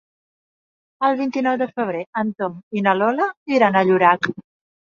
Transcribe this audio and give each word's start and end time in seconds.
El 1.09 1.17
vint-i-nou 1.19 1.59
de 1.63 1.67
febrer 1.75 2.01
en 2.23 2.31
Tom 2.41 2.57
i 2.81 2.83
na 2.89 2.97
Lola 3.03 3.31
iran 3.59 3.79
a 3.79 3.85
Llorac. 3.93 4.31